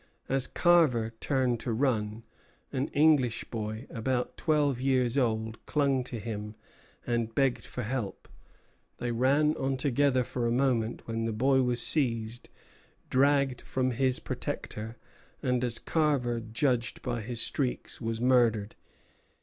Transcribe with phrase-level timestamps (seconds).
[0.27, 2.23] As Carver turned to run,
[2.73, 6.55] an English boy, about twelve years old, clung to him
[7.05, 8.27] and begged for help.
[8.97, 12.49] They ran on together for a moment, when the boy was seized,
[13.11, 14.97] dragged from his protector,
[15.43, 18.73] and, as Carver judged by his shrieks, was murdered.